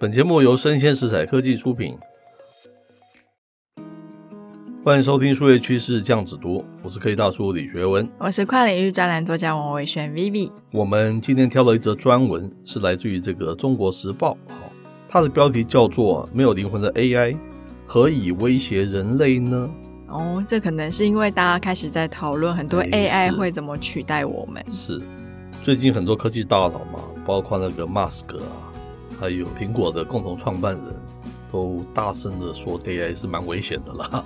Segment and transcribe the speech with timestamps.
[0.00, 1.98] 本节目由生鲜食材科技出品，
[4.84, 10.52] 欢迎收听数位趋势酱子读，我是科技大叔李学文，我是跨领域专栏作家王伟轩 Vivi。
[10.70, 14.34] 我们今天挑了一则专文，是来自于这个《中国时报》，
[15.08, 17.36] 它的标题叫做“没有灵魂的 AI
[17.84, 19.68] 何以威胁人类呢？”
[20.06, 24.64] 哦，这可能是因为大家开始在讨论很多 AI 会怎么取代我们。
[24.70, 25.02] 是，
[25.60, 28.67] 最近很多科技大佬嘛，包括那个 Mask 啊。
[29.18, 30.84] 还有苹果的共同创办人
[31.50, 34.24] 都大声的说，AI 是蛮危险的啦，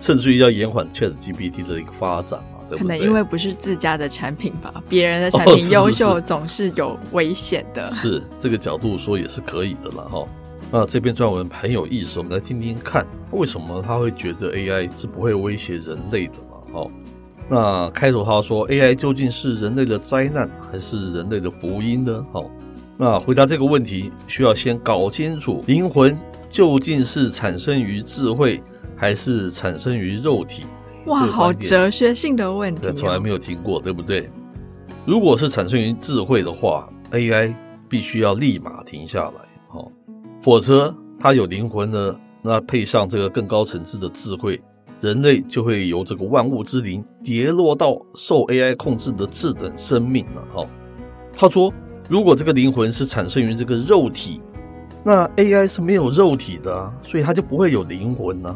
[0.00, 2.78] 甚至于要延缓 ChatGPT 的一个发展嘛，对不对？
[2.78, 7.86] 可能因为不是自家的产品吧，别人的产品优秀总是有危险的。
[7.86, 10.26] 哦，是，是，是，是这个角度说也是可以的了哈。
[10.72, 16.80] 那这篇撰文很有意思，我们来听听看，为什么他会觉得 AI 是不会威胁人类的嘛？
[16.80, 16.90] 哈，
[17.48, 22.26] 那开头他说，AI 究竟是人类的灾难还是人类的福音呢？
[22.32, 22.42] 哈。
[22.98, 26.16] 那回答这个问题，需要先搞清楚灵魂
[26.48, 28.62] 究竟是产生于智慧，
[28.96, 30.64] 还是产生于肉体？
[31.04, 34.30] 哇，好哲学性的问题哦，从来没有听过，对不对？
[35.04, 37.54] 如果是产生于智慧的话，AI
[37.86, 39.92] 必须要立马停下来，哦，
[40.40, 44.58] 否则它有灵魂呢，那配上这个更高层次的智慧，
[45.02, 50.66] 人类就会由这个万物之灵跌落到受 AI 控制的次等生命了，哈。
[51.36, 51.70] 他说。
[52.08, 54.40] 如果这个灵魂是产生于这个肉体，
[55.02, 58.54] 那 AI 是没有肉体的啊，所以它就不会有灵魂呢，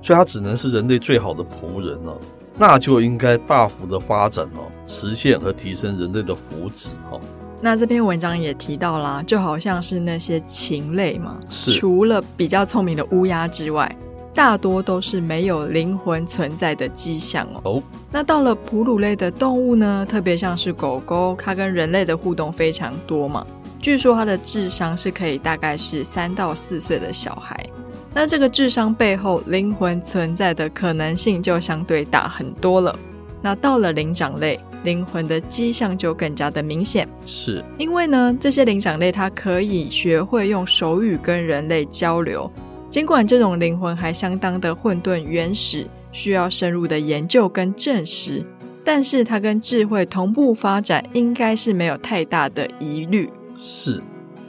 [0.00, 2.16] 所以它只能是人类最好的仆人了，
[2.56, 7.20] 那就应该大幅的发展哦，实现和提升人类的福祉哈。
[7.60, 13.96] 那这篇文章也提到啦，就好像是那些禽类嘛，是除了比较聪明的乌鸦之外。
[14.34, 17.60] 大多都是没有灵魂存在的迹象哦。
[17.64, 20.04] 哦，那到了哺乳类的动物呢？
[20.08, 23.46] 特别像是狗狗，它跟人类的互动非常多嘛。
[23.80, 27.64] 据说它的智商是可以大概是三到四岁的小孩。
[28.12, 32.96] 那这个智商背后灵魂存在的可能性就相对大很多了。
[33.42, 37.06] 那到了灵长类，灵魂的迹象就更加的明显。
[37.26, 42.50] 是因为呢，这些灵长类它可以学会用手语跟人类交流。
[42.94, 48.40] 尽管这种灵魂还相当的混沌原始，需要深入的研究跟证实，
[48.84, 53.28] 但是它跟智慧同步发展，应该是没有太大的疑虑。
[53.56, 54.00] 是，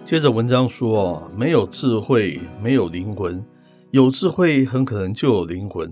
[0.06, 3.44] 接着文章说，没有智慧，没有灵魂；
[3.89, 5.91] 有智慧，很可能就有灵魂，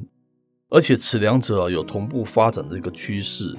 [0.70, 3.58] 而且此两者有同步发展的一个趋势，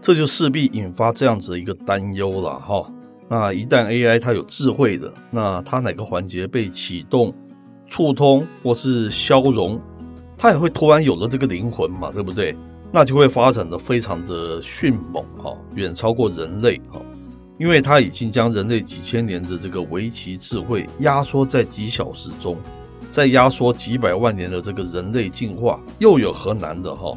[0.00, 2.90] 这就势必引发这样子的一个担忧了哈。
[3.28, 7.34] 那一旦 AI 它有智慧的，那它哪个环节被启动？
[7.90, 9.78] 触通或是消融，
[10.38, 12.56] 它也会突然有了这个灵魂嘛，对不对？
[12.92, 17.00] 那就会发展的非常的迅猛哈，远超过人类哈，
[17.58, 22.56] 因为它已经将人类几千年的这个围棋智慧压缩在几小时中，
[23.10, 27.16] 再压缩几百万年的这个人类进化，又有何难的哈？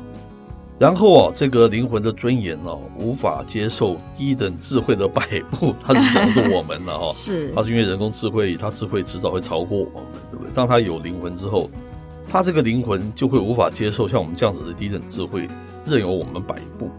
[0.79, 10.51] 然后啊，这个灵魂的尊严呢，无法接受低等智慧的摆布，它是讲的是我们了 哈，是，它是因为人工智慧，它智慧迟早会超过我们，对不对？
[10.53, 11.69] 当它有灵魂之后，
[12.27, 15.47] 它这个灵魂就会无法接受像我们这样子的低等智慧，
[15.85, 16.89] 任由我们摆布，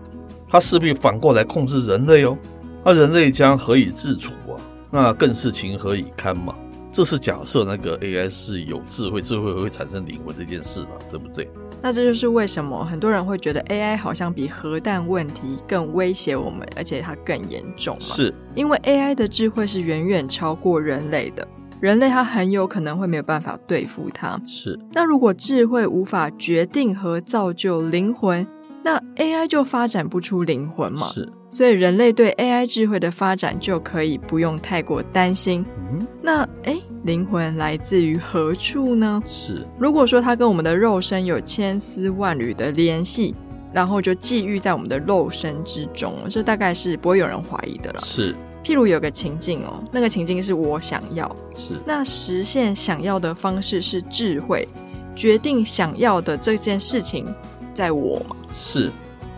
[0.48, 2.38] 它势必反过来控制人类哦，
[2.84, 4.54] 那人类将何以自处啊？
[4.90, 6.54] 那更是情何以堪嘛？
[6.92, 11.50] 这是假设那个 AI 是有智慧，智慧会产生灵魂这件事了，对不对？
[11.84, 18.00] 那这就是为什么很多人会觉得 AI 好像比核弹问题更威胁我们，而且它更严重嘛。
[18.00, 21.46] 是，因为 AI 的智慧是远远超过人类的，
[21.80, 24.40] 人类它很有可能会没有办法对付它。
[24.46, 28.46] 是，那如果智慧无法决定和造就灵魂，
[28.82, 31.08] 那 AI 就发展不出灵魂嘛。
[31.08, 35.62] 是，所以人类对 AI 智慧的发展就可以不用太过担心。
[35.92, 36.82] 嗯，那诶。
[37.04, 39.22] 灵魂来自于何处呢？
[39.26, 43.34] 是，如果说它跟我们的肉身有千丝万缕的联系，
[43.72, 48.00] 然后就寄寓在我们的肉身之中，这大概是不会有人怀疑的了。
[48.00, 48.34] 是，
[48.64, 54.66] 譬如有个情境哦，那个情境是我想要，是，那实现想要的方式是智慧，
[55.14, 57.26] 决定想要的这件事情
[57.74, 58.34] 在我嘛？
[58.50, 58.90] 是，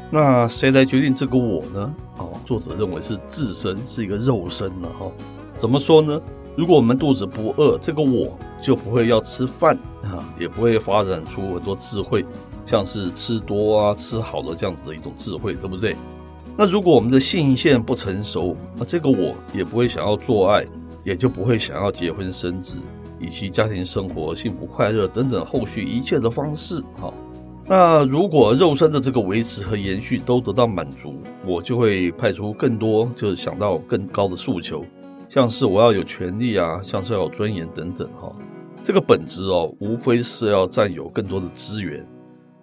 [0.08, 1.94] 那谁来决定这个我呢？
[2.18, 5.12] 哦，作者认为是自身是一个肉身了哈、哦。
[5.58, 6.20] 怎么说呢？
[6.56, 12.24] 如果我们肚子不饿，这个我就不会要吃饭啊，也不会发展出很多智慧，
[12.64, 15.94] 像是吃多啊、吃好的这样子的一种智慧，对不对？
[16.56, 20.64] 那如果我们的性腺不成熟，那这个我也不会想要做爱，
[21.04, 22.80] 也就不会想要结婚生子，
[23.20, 26.82] 以及家庭生活幸福快乐等等后续一切的方式。
[26.98, 27.12] 哈，
[27.66, 34.82] 那如果肉身的这个维持和延续都得到满足，我就会派出更多，就是想到更高的诉求。
[35.36, 38.34] 像是我要有权利啊，像是要有尊严等等哈。
[38.82, 42.02] 这个本质哦，无非是要占有更多的资源，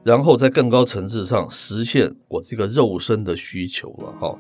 [0.04, 4.36] 然后在更高层次上实现我这个肉身的需求了哈。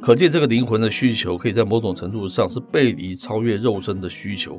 [0.00, 4.58] 可见这个灵魂的需求，可以在某种程度上是背离超越肉身的需求，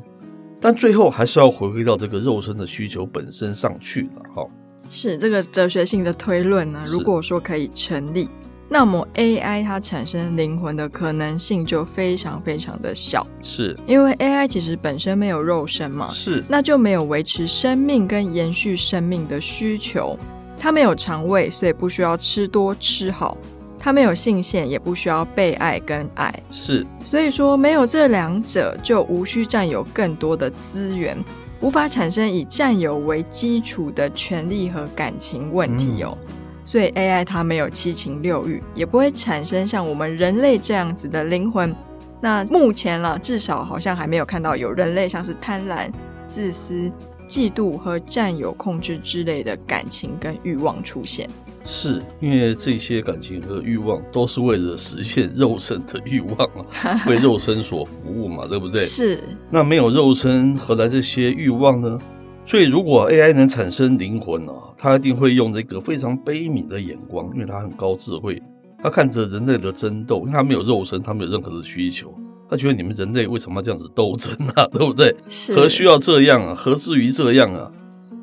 [0.61, 4.47] 但最后还是要回归到这个肉身的需求本身上去了哈。
[4.91, 6.85] 是这个哲学性的推论呢？
[6.85, 8.29] 如果说可以成立，
[8.67, 13.25] 那么 AI 它产生灵魂的可能性就非常非常的小。
[13.41, 16.09] 是因为 AI 其实本身没有肉身嘛？
[16.11, 20.17] 是，那就没有维持生命跟延续生命的需求。
[20.57, 23.37] 它没有肠胃，所以不需要吃多吃好。
[23.77, 26.33] 它没有性腺，也不需要被爱跟爱。
[26.49, 31.15] 是，所以说没有这两者，就无需占有更多的资源。
[31.61, 36.27] 无法产生以占有为基础的权利和感情问题哦，嗯、
[36.65, 41.73] 所以 AI 它没有七情六欲，也不会产生像我们人类这样子的灵魂。
[42.21, 45.89] 那目前啦，至少好像还没有看到有人类像是贪婪、
[46.27, 46.89] 自私、
[47.29, 51.29] 嫉妒和占有、控制之类的感情跟欲望出现。
[51.67, 56.47] 是因为这些感情和欲望都是为了实现肉身的欲望
[56.83, 58.85] 啊， 为肉身所服务嘛，对不对？
[58.85, 59.23] 是。
[59.49, 61.97] 那没有肉身，何来这些欲望呢？
[62.45, 68.41] 所以，如果 AI 能产生灵魂啊，它一定会用这个非常悲悯的眼光，因为它很高智慧。
[68.77, 72.13] 它看着人类的争斗，因为它没有肉身，它没有任何的需求。
[72.47, 74.67] 它觉得你们人类为什么要这样子斗争啊？
[74.71, 75.15] 对不对？
[75.27, 75.55] 是。
[75.55, 76.53] 何需要这样啊？
[76.55, 77.71] 何至于这样啊？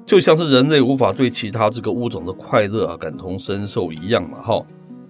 [0.07, 4.65] 就像是人类无法对其他这个物种的快乐啊感同身受一样嘛，哈。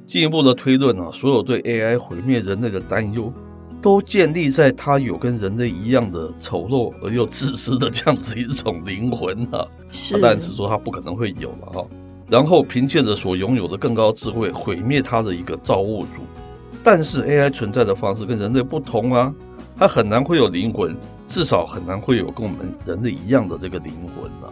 [0.06, 3.30] 进一步的推论啊，所有对 AI 毁灭人类的担忧，
[3.82, 9.66] 都建立在它有跟人类一样的丑陋而又自私的这样子一种灵魂啊。
[9.90, 10.18] 是。
[10.20, 11.84] 但是说它不可能会有了哈。
[12.28, 16.22] 然后凭借着所拥有的更高智慧毁灭他的一个造物主。
[16.82, 19.34] 但是 AI 存在的方式跟人类不同啊，
[19.76, 20.96] 它很难会有灵魂，
[21.26, 24.50] 至少很难会有跟我们人类一样的这个灵魂啊。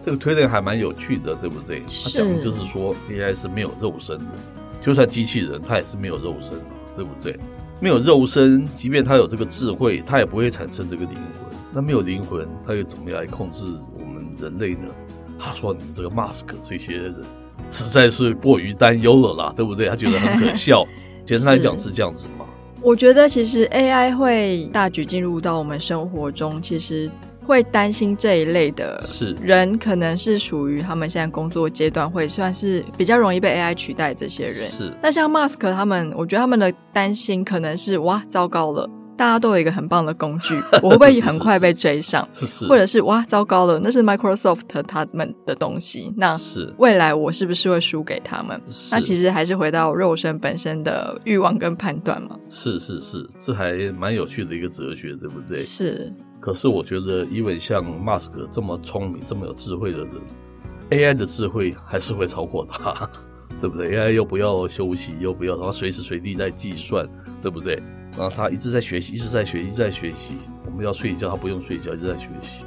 [0.00, 1.80] 这个推论还蛮有趣的，对不对？
[1.80, 4.32] 他讲的就是说，AI 是没有肉身的，
[4.80, 6.64] 就算机器人，它也是没有肉身的，
[6.96, 7.38] 对不对？
[7.80, 11.58] 没有肉身，即便他有这个智慧，他也不会产生这个灵魂。
[11.72, 13.64] 那没有灵魂，他又怎么样来控制
[13.98, 14.86] 我们人类呢？
[15.38, 17.14] 他说：“你们这个 mask 这些人
[17.70, 19.88] 实在是过于担忧了啦，对不对？
[19.88, 20.86] 他觉得很可笑。
[21.24, 22.44] 简单来讲是这样子吗。
[22.82, 27.10] 我觉得其实 AI 会大举进入到我们生活中，其实。
[27.44, 29.02] 会担心这一类的
[29.42, 34.56] 人，可能是属于他们现在工作阶段会算是比较容易被 AI 取代这些人。
[34.68, 42.26] 是，那像 Mask 他们，我觉得他们的担心可能是哇，糟糕了，大家都有一个很棒的工具， 我会不会很快被追上？
[42.34, 46.38] 是是是或者是哇，糟糕了，那是 Microsoft 他们的东西，那
[46.78, 48.60] 未来我是不是会输给他们？
[48.92, 52.38] 那其实还是回到肉身本身的欲望跟判断嘛。
[52.48, 55.58] 是是是，这还蛮有趣的一个哲学，对不对？
[55.60, 56.12] 是。
[56.40, 60.10] 可是我觉得，，even 像 Musk 这么聪明、这么有智慧的人
[60.90, 63.08] ，AI 的智慧还是会超过他，
[63.60, 67.06] 对不对？AI 又不要休息，又不要，然后随时随地在计算，
[67.42, 67.74] 对不对？
[68.16, 70.34] 然后他一直在学习，一直在学习，一直在学习。
[70.64, 72.64] 我们要睡觉，他不用睡觉，一直在学习。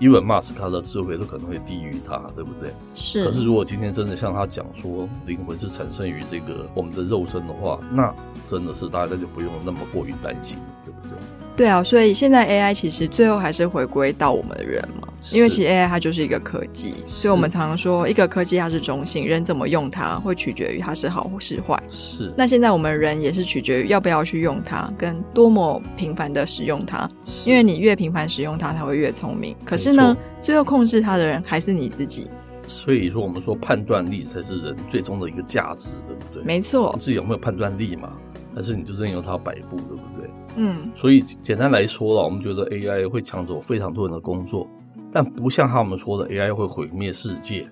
[0.00, 2.72] 因为 Mask 他的智慧都可能会低于他，对不对？
[2.94, 3.24] 是。
[3.24, 8.12] 可是如果今天真的像他讲说，灵魂是产生于这个我们的肉身的话，那
[8.46, 11.18] 真的是大家就不用那么过于担心，对不对？
[11.56, 21.80] 对啊，所以现在 AI 其实最后还是回归到我们的人嘛，因为其实 AI 它就是一个科技，所以我们常常说一个科技它是中性，人怎么用它会取决于它是好或是坏。
[21.88, 22.34] 是。
[22.36, 27.08] 那现在我们人也是取决于要不要去用它，跟多么频繁的使用它，
[27.46, 29.54] 因为你越频繁使用它，它会越聪明。
[29.64, 32.26] 可是呢，最后控制它的人还是你自己。
[32.66, 36.42] 所以说，我们说判断力才是人最终的一个价值，对不对？
[36.42, 36.90] 没错。
[36.94, 38.12] 你自己有没有判断力嘛？
[38.56, 40.13] 还是你就任由它摆布，对不对？
[40.56, 44.68] 嗯，所以简单来说了，我们觉得 AI 会抢走非常多人的工作，
[45.12, 47.68] 但不像他们说的 AI 会毁灭世界，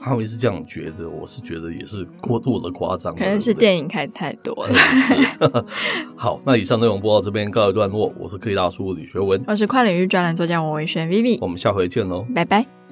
[0.00, 4.74] 他们是这样觉得，我是觉得也是过度的夸张，可能是电影看太多了。
[4.74, 5.14] 是。
[6.16, 12.85] 好，那以上内容播到这边告一段落，我是科技大叔李学文，我是跨领域专栏作家王维轩 Vivi，我们下回见喽，拜拜。